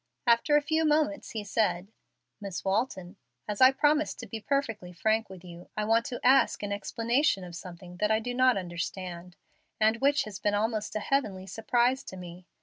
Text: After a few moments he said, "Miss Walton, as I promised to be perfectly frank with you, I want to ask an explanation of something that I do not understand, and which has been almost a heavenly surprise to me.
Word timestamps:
After 0.25 0.57
a 0.57 0.63
few 0.63 0.83
moments 0.83 1.29
he 1.33 1.43
said, 1.43 1.91
"Miss 2.41 2.65
Walton, 2.65 3.17
as 3.47 3.61
I 3.61 3.69
promised 3.71 4.17
to 4.17 4.25
be 4.27 4.39
perfectly 4.39 4.91
frank 4.91 5.29
with 5.29 5.43
you, 5.43 5.69
I 5.77 5.85
want 5.85 6.05
to 6.07 6.19
ask 6.25 6.63
an 6.63 6.71
explanation 6.71 7.43
of 7.43 7.55
something 7.55 7.97
that 7.97 8.09
I 8.09 8.17
do 8.17 8.33
not 8.33 8.57
understand, 8.57 9.35
and 9.79 9.97
which 9.97 10.23
has 10.23 10.39
been 10.39 10.55
almost 10.55 10.95
a 10.95 10.99
heavenly 11.01 11.45
surprise 11.45 12.03
to 12.05 12.17
me. 12.17 12.47